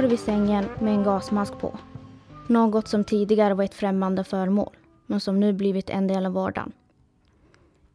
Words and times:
står 0.00 0.08
vid 0.08 0.20
sängen 0.20 0.64
med 0.78 0.94
en 0.94 1.02
gasmask 1.02 1.58
på. 1.58 1.78
Något 2.46 2.88
som 2.88 3.04
tidigare 3.04 3.54
var 3.54 3.64
ett 3.64 3.74
främmande 3.74 4.24
föremål, 4.24 4.76
men 5.06 5.20
som 5.20 5.40
nu 5.40 5.52
blivit 5.52 5.90
en 5.90 6.06
del 6.06 6.26
av 6.26 6.32
vardagen. 6.32 6.72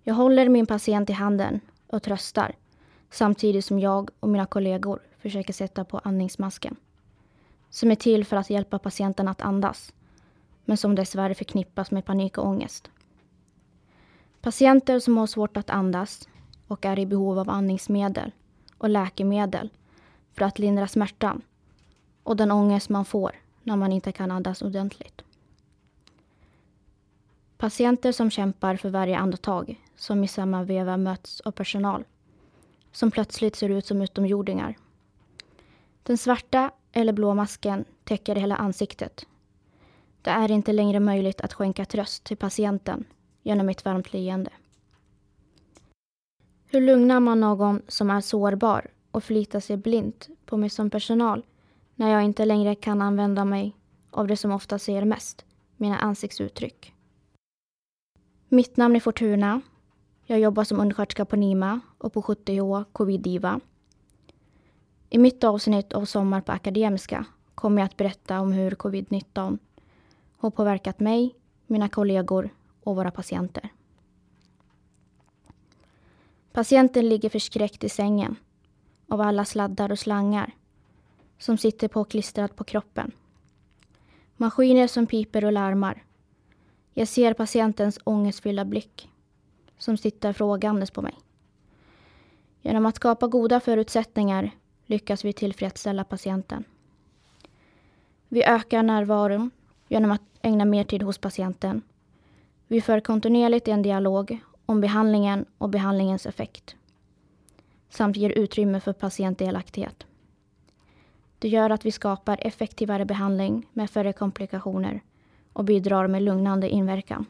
Jag 0.04 0.14
håller 0.14 0.50
min 0.50 0.66
patient 0.66 1.10
i 1.10 1.14
handen 1.14 1.60
och 1.88 2.04
tröstar 2.04 2.56
samtidigt 3.12 3.66
som 3.66 3.80
jag 3.80 4.10
och 4.20 4.30
mina 4.30 4.46
kollegor 4.46 5.00
försöker 5.22 5.54
sätta 5.54 5.86
på 5.86 6.02
andningsmasken. 6.04 6.76
Som 7.70 7.92
är 7.92 7.96
till 7.96 8.26
för 8.26 8.38
att 8.38 8.50
hjälpa 8.50 8.80
patienten 8.80 9.28
att 9.28 9.42
andas, 9.42 9.94
men 10.66 10.78
som 10.78 10.96
dessvärre 10.96 11.36
förknippas 11.36 11.92
med 11.92 12.06
panik 12.06 12.38
och 12.38 12.48
ångest. 12.48 12.90
Patienter 14.42 15.00
som 15.00 15.18
har 15.18 15.28
svårt 15.28 15.58
att 15.58 15.70
andas 15.70 16.28
och 16.68 16.86
är 16.86 17.00
i 17.00 17.06
behov 17.06 17.40
av 17.40 17.50
andningsmedel 17.50 18.32
och 18.78 18.90
läkemedel 18.90 19.70
för 20.34 20.46
att 20.46 20.60
lindra 20.60 20.88
smärtan 20.88 21.42
och 22.26 22.38
den 22.38 22.52
ångest 22.52 22.90
man 22.90 23.06
får 23.06 23.32
när 23.64 23.76
man 23.76 23.92
inte 23.92 24.12
kan 24.12 24.32
andas 24.32 24.62
ordentligt. 24.62 25.22
Patienter 27.58 28.12
som 28.12 28.32
kämpar 28.32 28.76
för 28.76 28.90
varje 28.90 29.18
andetag 29.18 29.82
som 29.96 30.24
i 30.24 30.28
samma 30.28 30.64
veva 30.64 30.98
möts 30.98 31.42
av 31.42 31.52
personal 31.52 32.04
som 32.92 33.12
plötsligt 33.12 33.56
ser 33.56 33.70
ut 33.70 33.86
som 33.86 34.02
utomjordingar. 34.02 34.78
Den 36.04 36.18
svarta 36.18 36.72
eller 36.92 37.14
blå 37.14 37.34
masken 37.34 37.86
täcker 38.04 38.36
hela 38.36 38.56
ansiktet. 38.56 39.26
Det 40.22 40.30
är 40.30 40.52
inte 40.52 40.74
längre 40.74 41.00
möjligt 41.00 41.42
att 41.42 41.54
skänka 41.54 41.86
tröst 41.86 42.24
till 42.24 42.38
patienten 42.38 43.06
genom 43.44 43.70
ett 43.70 43.86
varmt 43.86 44.14
leende. 44.14 44.52
Hur 46.72 46.82
lugnar 46.82 47.20
man 47.20 47.40
någon 47.40 47.82
som 47.88 48.10
är 48.10 48.22
sårbar 48.22 48.88
och 49.12 49.24
förlitar 49.24 49.60
sig 49.60 49.78
blint 49.78 50.30
på 50.46 50.58
mig 50.58 50.70
som 50.70 50.90
personal 50.90 51.44
när 51.96 52.12
jag 52.12 52.24
inte 52.24 52.46
längre 52.46 52.76
kan 52.76 53.02
använda 53.02 53.46
mig 53.46 53.76
av 54.12 54.28
det 54.28 54.38
som 54.38 54.52
ofta 54.52 54.80
ser 54.80 55.06
mest, 55.06 55.46
mina 55.78 55.98
ansiktsuttryck. 55.98 56.94
Mitt 58.50 58.78
namn 58.78 58.96
är 58.96 59.00
Fortuna. 59.00 59.62
Jag 60.26 60.40
jobbar 60.40 60.64
som 60.64 60.80
undersköterska 60.80 61.26
på 61.26 61.36
Nima 61.36 61.80
och 61.98 62.14
på 62.14 62.22
70H 62.22 62.86
Covid-Diva. 62.92 63.60
I 65.10 65.18
mitt 65.18 65.44
avsnitt 65.44 65.94
av 65.94 66.06
Sommar 66.06 66.42
på 66.42 66.52
Akademiska 66.52 67.26
kommer 67.56 67.82
jag 67.82 67.86
att 67.86 67.98
berätta 67.98 68.40
om 68.40 68.52
hur 68.52 68.72
covid-19 68.72 69.58
har 70.38 70.52
påverkat 70.52 71.00
mig, 71.00 71.36
mina 71.68 71.90
kollegor 71.90 72.50
och 72.84 72.96
våra 72.96 73.12
patienter. 73.12 73.70
Patienten 76.52 77.10
ligger 77.10 77.30
förskräckt 77.30 77.84
i 77.84 77.90
sängen 77.90 78.36
av 79.08 79.22
alla 79.22 79.46
sladdar 79.46 79.92
och 79.92 80.00
slangar 80.00 80.52
som 81.38 81.58
sitter 81.58 81.88
påklistrad 81.88 82.56
på 82.56 82.64
kroppen. 82.64 83.12
Maskiner 84.38 84.88
som 84.88 85.08
piper 85.08 85.46
och 85.46 85.52
larmar. 85.52 86.04
Jag 86.94 87.08
ser 87.08 87.34
patientens 87.34 88.00
ångestfyllda 88.04 88.66
blick 88.66 89.10
som 89.78 89.98
sitter 89.98 90.34
frågandes 90.34 90.92
på 90.92 91.02
mig. 91.02 91.14
Genom 92.62 92.86
att 92.86 92.96
skapa 92.96 93.28
goda 93.28 93.60
förutsättningar 93.60 94.52
lyckas 94.86 95.26
vi 95.26 95.34
tillfredsställa 95.34 96.04
patienten. 96.04 96.64
Vi 98.28 98.44
ökar 98.44 98.84
närvaron 98.84 99.52
genom 99.88 100.12
att 100.12 100.22
ägna 100.42 100.66
mer 100.66 100.84
tid 100.84 101.04
hos 101.04 101.18
patienten. 101.18 101.82
Vi 102.68 102.82
för 102.82 103.00
kontinuerligt 103.00 103.68
en 103.68 103.82
dialog 103.82 104.40
om 104.66 104.82
behandlingen 104.82 105.46
och 105.58 105.70
behandlingens 105.70 106.26
effekt 106.26 106.76
samt 107.90 108.18
ger 108.18 108.30
utrymme 108.30 108.80
för 108.80 108.94
patientdelaktighet. 108.94 110.06
Det 111.40 111.48
gör 111.48 111.70
att 111.70 111.86
vi 111.86 111.92
skapar 111.92 112.38
effektivare 112.42 113.06
behandling 113.06 113.68
med 113.74 113.90
färre 113.90 114.14
komplikationer 114.14 115.02
och 115.54 115.66
bidrar 115.66 116.08
med 116.08 116.22
lugnande 116.22 116.70
inverkan. 116.70 117.26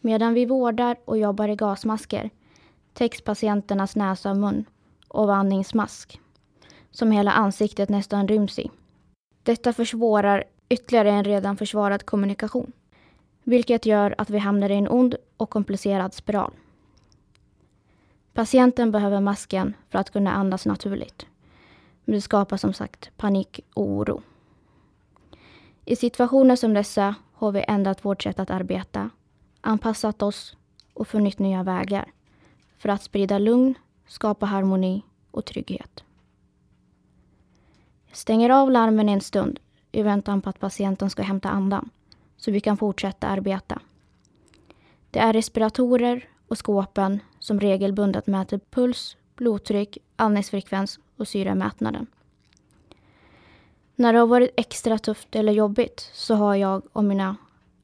Medan 0.00 0.34
vi 0.34 0.46
vårdar 0.46 0.96
och 1.04 1.18
jobbar 1.18 1.48
i 1.48 1.56
gasmasker 1.56 2.30
täcks 2.92 3.22
patienternas 3.22 3.96
näsa 3.96 4.30
och 4.30 4.36
mun 4.36 4.64
av 5.08 5.30
andningsmask 5.30 6.20
som 6.90 7.10
hela 7.10 7.32
ansiktet 7.32 7.88
nästan 7.88 8.28
ryms 8.28 8.58
i. 8.58 8.70
Detta 9.42 9.72
försvårar 9.72 10.44
ytterligare 10.68 11.10
en 11.10 11.24
redan 11.24 11.56
försvarad 11.56 12.06
kommunikation 12.06 12.72
vilket 13.44 13.86
gör 13.86 14.14
att 14.18 14.30
vi 14.30 14.38
hamnar 14.38 14.70
i 14.70 14.74
en 14.74 14.88
ond 14.88 15.14
och 15.36 15.50
komplicerad 15.50 16.14
spiral. 16.14 16.52
Patienten 18.32 18.90
behöver 18.90 19.20
masken 19.20 19.74
för 19.88 19.98
att 19.98 20.10
kunna 20.10 20.32
andas 20.32 20.66
naturligt. 20.66 21.26
Men 22.10 22.14
det 22.14 22.20
skapar 22.20 22.56
som 22.56 22.72
sagt 22.72 23.10
panik 23.16 23.60
och 23.74 23.88
oro. 23.88 24.22
I 25.84 25.96
situationer 25.96 26.56
som 26.56 26.74
dessa 26.74 27.14
har 27.32 27.52
vi 27.52 27.64
ändrat 27.68 28.04
vårt 28.04 28.22
sätt 28.22 28.38
att 28.38 28.50
arbeta, 28.50 29.10
anpassat 29.60 30.22
oss 30.22 30.56
och 30.94 31.08
funnit 31.08 31.38
nya 31.38 31.62
vägar 31.62 32.12
för 32.78 32.88
att 32.88 33.02
sprida 33.02 33.38
lugn, 33.38 33.74
skapa 34.06 34.46
harmoni 34.46 35.02
och 35.30 35.44
trygghet. 35.44 36.04
Jag 38.06 38.16
stänger 38.16 38.50
av 38.50 38.70
larmen 38.70 39.08
en 39.08 39.20
stund 39.20 39.60
i 39.92 40.02
väntan 40.02 40.42
på 40.42 40.50
att 40.50 40.60
patienten 40.60 41.10
ska 41.10 41.22
hämta 41.22 41.48
andan 41.48 41.90
så 42.36 42.50
vi 42.50 42.60
kan 42.60 42.76
fortsätta 42.76 43.28
arbeta. 43.28 43.80
Det 45.10 45.18
är 45.18 45.32
respiratorer 45.32 46.28
och 46.48 46.66
skåpen 46.66 47.20
som 47.38 47.60
regelbundet 47.60 48.26
mäter 48.26 48.60
puls, 48.70 49.16
blodtryck, 49.36 49.98
andningsfrekvens 50.16 50.98
och 51.20 51.28
syremätnaden. 51.28 52.06
När 53.96 54.12
det 54.12 54.18
har 54.18 54.26
varit 54.26 54.50
extra 54.56 54.98
tufft 54.98 55.36
eller 55.36 55.52
jobbigt 55.52 56.10
så 56.12 56.34
har 56.34 56.54
jag 56.54 56.82
och 56.92 57.04
mina 57.04 57.36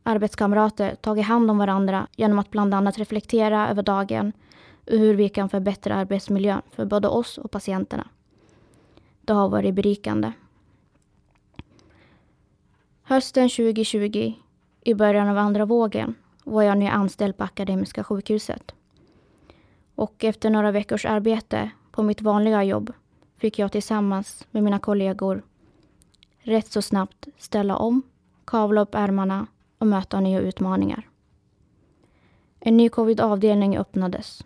arbetskamrater 0.03 0.95
tagit 0.95 1.27
hand 1.27 1.51
om 1.51 1.59
varandra 1.59 2.07
genom 2.17 2.39
att 2.39 2.51
bland 2.51 2.75
annat 2.75 2.99
reflektera 2.99 3.69
över 3.69 3.83
dagen 3.83 4.33
och 4.87 4.99
hur 4.99 5.15
vi 5.15 5.29
kan 5.29 5.49
förbättra 5.49 5.95
arbetsmiljön 5.95 6.63
för 6.71 6.85
både 6.85 7.09
oss 7.09 7.39
och 7.39 7.51
patienterna. 7.51 8.09
Det 9.21 9.33
har 9.33 9.49
varit 9.49 9.75
berikande. 9.75 10.33
Hösten 13.03 13.49
2020, 13.49 14.35
i 14.81 14.95
början 14.95 15.29
av 15.29 15.39
andra 15.39 15.65
vågen, 15.65 16.15
var 16.45 16.63
jag 16.63 16.79
ny 16.79 16.87
anställd 16.87 17.37
på 17.37 17.45
Akademiska 17.45 18.05
sjukhuset. 18.05 18.75
Och 19.95 20.25
efter 20.25 20.51
några 20.51 20.71
veckors 20.71 21.05
arbete 21.05 21.71
på 21.91 22.03
mitt 22.03 22.23
vanliga 22.23 22.65
jobb 22.65 22.93
fick 23.37 23.59
jag 23.59 23.73
tillsammans 23.73 24.47
med 24.51 24.63
mina 24.63 24.79
kollegor 24.79 25.43
rätt 26.39 26.67
så 26.67 26.83
snabbt 26.83 27.29
ställa 27.39 27.77
om, 27.77 28.03
kavla 28.45 28.81
upp 28.81 28.95
ärmarna 28.95 29.47
och 29.79 29.87
möta 29.87 30.21
nya 30.21 30.41
utmaningar. 30.41 31.09
En 32.61 32.77
ny 32.77 32.89
covid-avdelning 32.89 33.77
öppnades 33.79 34.45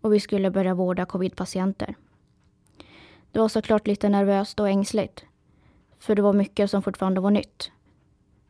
och 0.00 0.12
vi 0.12 0.20
skulle 0.20 0.50
börja 0.50 0.74
vårda 0.74 1.06
covid-patienter. 1.06 1.94
Det 3.32 3.38
var 3.38 3.48
såklart 3.48 3.86
lite 3.86 4.08
nervöst 4.08 4.60
och 4.60 4.68
ängsligt, 4.68 5.24
för 5.98 6.14
det 6.14 6.22
var 6.22 6.32
mycket 6.32 6.70
som 6.70 6.82
fortfarande 6.82 7.20
var 7.20 7.30
nytt. 7.30 7.70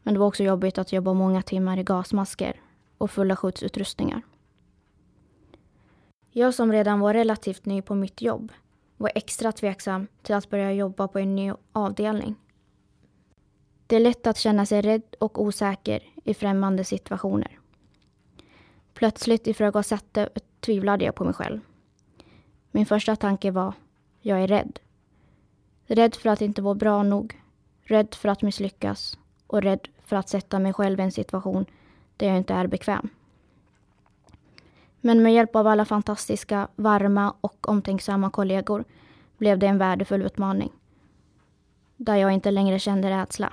Men 0.02 0.14
det 0.14 0.20
var 0.20 0.26
också 0.26 0.42
jobbigt 0.42 0.78
att 0.78 0.92
jobba 0.92 1.12
många 1.12 1.42
timmar 1.42 1.78
i 1.78 1.82
gasmasker 1.82 2.60
och 2.98 3.10
fulla 3.10 3.36
skyddsutrustningar. 3.36 4.22
Jag 6.30 6.54
som 6.54 6.72
redan 6.72 7.00
var 7.00 7.14
relativt 7.14 7.64
ny 7.64 7.82
på 7.82 7.94
mitt 7.94 8.22
jobb 8.22 8.52
var 9.04 9.12
extra 9.14 9.52
tveksam 9.52 10.06
till 10.22 10.34
att 10.34 10.50
börja 10.50 10.72
jobba 10.72 11.08
på 11.08 11.18
en 11.18 11.36
ny 11.36 11.52
avdelning. 11.72 12.34
Det 13.86 13.96
är 13.96 14.00
lätt 14.00 14.26
att 14.26 14.38
känna 14.38 14.66
sig 14.66 14.82
rädd 14.82 15.02
och 15.18 15.42
osäker 15.42 16.02
i 16.24 16.34
främmande 16.34 16.84
situationer. 16.84 17.58
Plötsligt 18.94 19.46
ifrågasatte 19.46 20.26
och 20.26 20.42
tvivlade 20.60 21.04
jag 21.04 21.14
på 21.14 21.24
mig 21.24 21.34
själv. 21.34 21.60
Min 22.70 22.86
första 22.86 23.16
tanke 23.16 23.50
var, 23.50 23.72
jag 24.20 24.42
är 24.42 24.48
rädd. 24.48 24.78
Rädd 25.86 26.14
för 26.14 26.28
att 26.28 26.40
inte 26.40 26.62
vara 26.62 26.74
bra 26.74 27.02
nog, 27.02 27.40
rädd 27.82 28.14
för 28.14 28.28
att 28.28 28.42
misslyckas 28.42 29.18
och 29.46 29.62
rädd 29.62 29.88
för 30.04 30.16
att 30.16 30.28
sätta 30.28 30.58
mig 30.58 30.72
själv 30.72 31.00
i 31.00 31.02
en 31.02 31.12
situation 31.12 31.66
där 32.16 32.26
jag 32.26 32.36
inte 32.36 32.54
är 32.54 32.66
bekväm. 32.66 33.08
Men 35.06 35.22
med 35.22 35.34
hjälp 35.34 35.56
av 35.56 35.66
alla 35.66 35.84
fantastiska, 35.84 36.68
varma 36.76 37.34
och 37.40 37.68
omtänksamma 37.68 38.30
kollegor 38.30 38.84
blev 39.38 39.58
det 39.58 39.66
en 39.66 39.78
värdefull 39.78 40.22
utmaning. 40.22 40.72
Där 41.96 42.16
jag 42.16 42.32
inte 42.32 42.50
längre 42.50 42.78
kände 42.78 43.10
rädsla. 43.10 43.52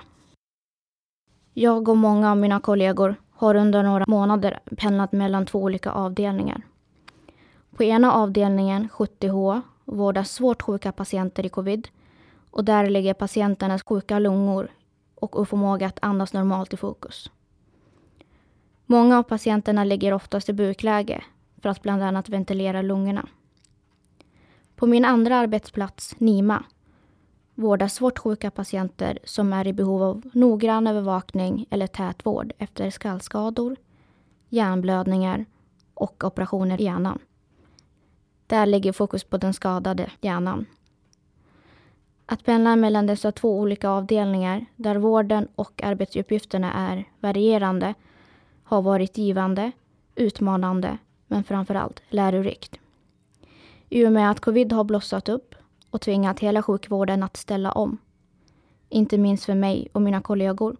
Jag 1.54 1.88
och 1.88 1.96
många 1.96 2.30
av 2.30 2.36
mina 2.36 2.60
kollegor 2.60 3.16
har 3.30 3.54
under 3.54 3.82
några 3.82 4.04
månader 4.08 4.60
pendlat 4.76 5.12
mellan 5.12 5.46
två 5.46 5.62
olika 5.62 5.90
avdelningar. 5.90 6.62
På 7.76 7.84
ena 7.84 8.12
avdelningen, 8.12 8.88
70H, 8.92 9.60
vårdas 9.84 10.30
svårt 10.30 10.62
sjuka 10.62 10.92
patienter 10.92 11.46
i 11.46 11.48
covid 11.48 11.88
och 12.50 12.64
där 12.64 12.90
ligger 12.90 13.14
patienternas 13.14 13.82
sjuka 13.82 14.18
lungor 14.18 14.70
och 15.14 15.40
oförmåga 15.40 15.86
att 15.86 15.98
andas 16.02 16.32
normalt 16.32 16.74
i 16.74 16.76
fokus. 16.76 17.30
Många 18.86 19.18
av 19.18 19.22
patienterna 19.22 19.84
ligger 19.84 20.14
oftast 20.14 20.48
i 20.48 20.52
bukläge 20.52 21.22
för 21.62 21.68
att 21.68 21.82
bland 21.82 22.02
annat 22.02 22.28
ventilera 22.28 22.82
lungorna. 22.82 23.28
På 24.76 24.86
min 24.86 25.04
andra 25.04 25.36
arbetsplats, 25.36 26.14
Nima, 26.18 26.64
vårdas 27.54 27.94
svårt 27.94 28.18
sjuka 28.18 28.50
patienter 28.50 29.18
som 29.24 29.52
är 29.52 29.66
i 29.66 29.72
behov 29.72 30.02
av 30.02 30.22
noggrann 30.32 30.86
övervakning 30.86 31.66
eller 31.70 31.86
tätvård 31.86 32.52
efter 32.58 32.90
skallskador, 32.90 33.76
hjärnblödningar 34.48 35.44
och 35.94 36.24
operationer 36.24 36.80
i 36.80 36.84
hjärnan. 36.84 37.18
Där 38.46 38.66
ligger 38.66 38.92
fokus 38.92 39.24
på 39.24 39.36
den 39.36 39.54
skadade 39.54 40.10
hjärnan. 40.20 40.66
Att 42.26 42.44
pendla 42.44 42.76
mellan 42.76 43.06
dessa 43.06 43.32
två 43.32 43.58
olika 43.58 43.88
avdelningar 43.88 44.66
där 44.76 44.96
vården 44.96 45.48
och 45.54 45.82
arbetsuppgifterna 45.82 46.72
är 46.72 47.08
varierande 47.20 47.94
har 48.62 48.82
varit 48.82 49.18
givande, 49.18 49.72
utmanande 50.14 50.98
men 51.32 51.44
framför 51.44 51.74
allt 51.74 52.02
lärorikt. 52.08 52.78
I 53.88 54.06
och 54.06 54.12
med 54.12 54.30
att 54.30 54.40
covid 54.40 54.72
har 54.72 54.84
blossat 54.84 55.28
upp 55.28 55.54
och 55.90 56.00
tvingat 56.00 56.40
hela 56.40 56.62
sjukvården 56.62 57.22
att 57.22 57.36
ställa 57.36 57.72
om, 57.72 57.98
inte 58.88 59.18
minst 59.18 59.44
för 59.44 59.54
mig 59.54 59.88
och 59.92 60.02
mina 60.02 60.20
kollegor, 60.20 60.76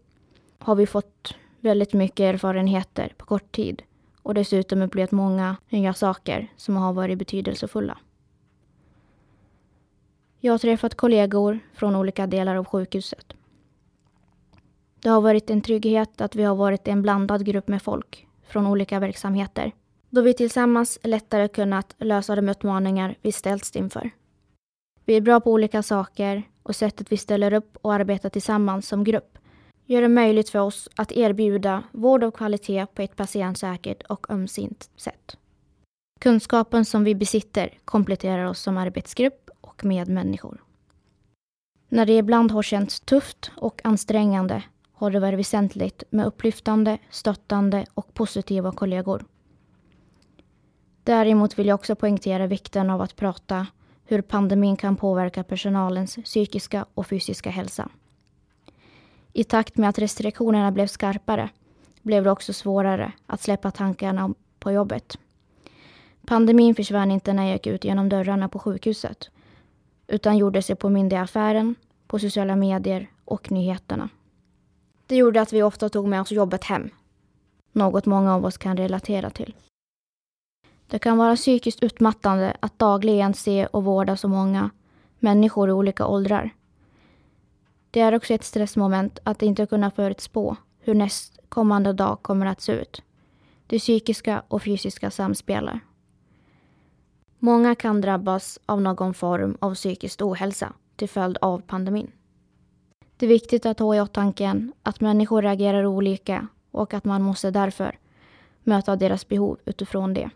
har 0.58 0.74
vi 0.74 0.86
fått 0.86 1.34
väldigt 1.60 1.92
mycket 1.92 2.34
erfarenheter 2.34 3.14
på 3.16 3.26
kort 3.26 3.52
tid 3.52 3.82
och 4.22 4.34
dessutom 4.34 4.82
upplevt 4.82 5.10
många 5.10 5.56
nya 5.68 5.94
saker 5.94 6.52
som 6.56 6.76
har 6.76 6.92
varit 6.92 7.18
betydelsefulla. 7.18 7.98
Jag 10.40 10.52
har 10.52 10.58
träffat 10.58 10.94
kollegor 10.94 11.58
från 11.74 11.96
olika 11.96 12.26
delar 12.26 12.56
av 12.56 12.64
sjukhuset. 12.64 13.32
Det 15.00 15.08
har 15.08 15.20
varit 15.20 15.50
en 15.50 15.62
trygghet 15.62 16.20
att 16.20 16.36
vi 16.36 16.42
har 16.42 16.54
varit 16.54 16.88
en 16.88 17.02
blandad 17.02 17.46
grupp 17.46 17.68
med 17.68 17.82
folk 17.82 18.26
från 18.46 18.66
olika 18.66 19.00
verksamheter 19.00 19.72
då 20.12 20.20
vi 20.20 20.34
tillsammans 20.34 20.98
lättare 21.02 21.48
kunnat 21.48 21.94
lösa 21.98 22.36
de 22.36 22.48
utmaningar 22.48 23.14
vi 23.22 23.32
ställts 23.32 23.76
inför. 23.76 24.10
Vi 25.04 25.16
är 25.16 25.20
bra 25.20 25.40
på 25.40 25.52
olika 25.52 25.82
saker 25.82 26.42
och 26.62 26.76
sättet 26.76 27.12
vi 27.12 27.16
ställer 27.16 27.52
upp 27.52 27.76
och 27.82 27.94
arbetar 27.94 28.28
tillsammans 28.28 28.88
som 28.88 29.04
grupp 29.04 29.38
gör 29.86 30.02
det 30.02 30.08
möjligt 30.08 30.50
för 30.50 30.58
oss 30.58 30.88
att 30.96 31.12
erbjuda 31.12 31.82
vård 31.92 32.24
av 32.24 32.30
kvalitet 32.30 32.86
på 32.86 33.02
ett 33.02 33.16
patientsäkert 33.16 34.02
och 34.02 34.30
ömsint 34.30 34.90
sätt. 34.96 35.36
Kunskapen 36.20 36.84
som 36.84 37.04
vi 37.04 37.14
besitter 37.14 37.78
kompletterar 37.84 38.44
oss 38.44 38.60
som 38.60 38.76
arbetsgrupp 38.76 39.50
och 39.60 39.84
medmänniskor. 39.84 40.62
När 41.88 42.06
det 42.06 42.16
ibland 42.16 42.50
har 42.50 42.62
känts 42.62 43.00
tufft 43.00 43.50
och 43.56 43.80
ansträngande 43.84 44.62
har 44.92 45.10
det 45.10 45.20
varit 45.20 45.38
väsentligt 45.38 46.02
med 46.10 46.26
upplyftande, 46.26 46.98
stöttande 47.10 47.86
och 47.94 48.14
positiva 48.14 48.72
kollegor. 48.72 49.24
Däremot 51.04 51.58
vill 51.58 51.66
jag 51.66 51.74
också 51.74 51.94
poängtera 51.94 52.46
vikten 52.46 52.90
av 52.90 53.00
att 53.00 53.16
prata 53.16 53.66
hur 54.04 54.22
pandemin 54.22 54.76
kan 54.76 54.96
påverka 54.96 55.44
personalens 55.44 56.16
psykiska 56.16 56.86
och 56.94 57.06
fysiska 57.06 57.50
hälsa. 57.50 57.88
I 59.32 59.44
takt 59.44 59.76
med 59.76 59.88
att 59.88 59.98
restriktionerna 59.98 60.72
blev 60.72 60.86
skarpare 60.86 61.50
blev 62.02 62.24
det 62.24 62.30
också 62.30 62.52
svårare 62.52 63.12
att 63.26 63.40
släppa 63.40 63.70
tankarna 63.70 64.34
på 64.58 64.72
jobbet. 64.72 65.18
Pandemin 66.26 66.74
försvann 66.74 67.10
inte 67.10 67.32
när 67.32 67.42
jag 67.42 67.52
gick 67.52 67.66
ut 67.66 67.84
genom 67.84 68.08
dörrarna 68.08 68.48
på 68.48 68.58
sjukhuset 68.58 69.30
utan 70.06 70.38
gjorde 70.38 70.62
sig 70.62 70.76
påmind 70.76 71.12
i 71.12 71.16
affären, 71.16 71.74
på 72.06 72.18
sociala 72.18 72.56
medier 72.56 73.10
och 73.24 73.50
nyheterna. 73.50 74.08
Det 75.06 75.16
gjorde 75.16 75.40
att 75.40 75.52
vi 75.52 75.62
ofta 75.62 75.88
tog 75.88 76.08
med 76.08 76.20
oss 76.20 76.32
jobbet 76.32 76.64
hem. 76.64 76.90
Något 77.72 78.06
många 78.06 78.34
av 78.34 78.44
oss 78.44 78.58
kan 78.58 78.76
relatera 78.76 79.30
till. 79.30 79.54
Det 80.92 80.98
kan 80.98 81.18
vara 81.18 81.36
psykiskt 81.36 81.82
utmattande 81.82 82.56
att 82.60 82.78
dagligen 82.78 83.34
se 83.34 83.66
och 83.66 83.84
vårda 83.84 84.16
så 84.16 84.28
många 84.28 84.70
människor 85.18 85.68
i 85.68 85.72
olika 85.72 86.06
åldrar. 86.06 86.50
Det 87.90 88.00
är 88.00 88.14
också 88.14 88.34
ett 88.34 88.44
stressmoment 88.44 89.18
att 89.22 89.42
inte 89.42 89.66
kunna 89.66 89.90
förutspå 89.90 90.56
hur 90.80 90.94
nästkommande 90.94 91.92
dag 91.92 92.22
kommer 92.22 92.46
att 92.46 92.60
se 92.60 92.72
ut. 92.72 93.02
Det 93.66 93.78
psykiska 93.78 94.42
och 94.48 94.62
fysiska 94.62 95.10
samspelar. 95.10 95.80
Många 97.38 97.74
kan 97.74 98.00
drabbas 98.00 98.58
av 98.66 98.80
någon 98.80 99.14
form 99.14 99.56
av 99.60 99.74
psykisk 99.74 100.22
ohälsa 100.22 100.72
till 100.96 101.08
följd 101.08 101.38
av 101.40 101.60
pandemin. 101.60 102.10
Det 103.16 103.26
är 103.26 103.30
viktigt 103.30 103.66
att 103.66 103.78
ha 103.78 103.96
i 103.96 104.00
åtanke 104.00 104.68
att 104.82 105.00
människor 105.00 105.42
reagerar 105.42 105.86
olika 105.86 106.48
och 106.70 106.94
att 106.94 107.04
man 107.04 107.22
måste 107.22 107.50
därför 107.50 107.98
möta 108.62 108.96
deras 108.96 109.28
behov 109.28 109.58
utifrån 109.64 110.14
det. 110.14 110.30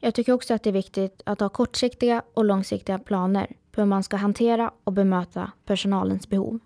Jag 0.00 0.14
tycker 0.14 0.32
också 0.32 0.54
att 0.54 0.62
det 0.62 0.70
är 0.70 0.72
viktigt 0.72 1.22
att 1.26 1.40
ha 1.40 1.48
kortsiktiga 1.48 2.22
och 2.34 2.44
långsiktiga 2.44 2.98
planer 2.98 3.56
på 3.70 3.80
hur 3.80 3.86
man 3.86 4.02
ska 4.02 4.16
hantera 4.16 4.72
och 4.84 4.92
bemöta 4.92 5.52
personalens 5.64 6.28
behov. 6.28 6.58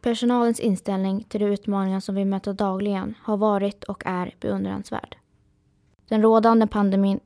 Personalens 0.00 0.60
inställning 0.60 1.24
till 1.24 1.40
de 1.40 1.46
utmaningar 1.46 2.00
som 2.00 2.14
vi 2.14 2.24
möter 2.24 2.52
dagligen 2.52 3.14
har 3.22 3.36
varit 3.36 3.84
och 3.84 4.02
är 4.06 4.34
beundransvärd. 4.40 5.16
Den 6.08 6.22
rådande 6.22 6.66
pandemin 6.66 7.20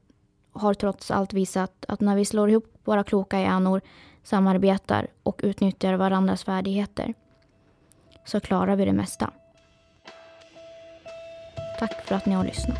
har 0.52 0.74
trots 0.74 1.10
allt 1.10 1.32
visat 1.32 1.84
att 1.88 2.00
när 2.00 2.16
vi 2.16 2.24
slår 2.24 2.50
ihop 2.50 2.78
våra 2.84 3.04
kloka 3.04 3.40
hjärnor, 3.40 3.80
samarbetar 4.22 5.06
och 5.22 5.40
utnyttjar 5.42 5.94
varandras 5.94 6.44
färdigheter 6.44 7.14
så 8.24 8.40
klarar 8.40 8.76
vi 8.76 8.84
det 8.84 8.92
mesta. 8.92 9.30
Tack 11.78 12.06
för 12.06 12.14
att 12.14 12.26
ni 12.26 12.34
har 12.34 12.44
lyssnat. 12.44 12.78